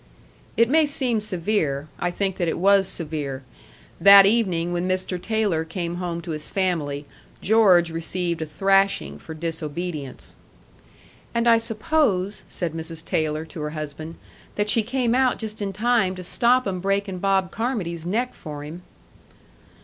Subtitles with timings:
[0.57, 3.43] It may seem severe I think that it was severe.
[3.99, 5.21] That evening when Mr.
[5.21, 7.05] Taylor came home to his family,
[7.39, 10.35] George received a thrashing for disobedience.
[11.35, 13.05] "And I suppose," said Mrs.
[13.05, 14.15] Taylor to her husband,
[14.55, 18.63] "that she came out just in time to stop 'em breaking Bob Carmody's neck for
[18.63, 18.81] him."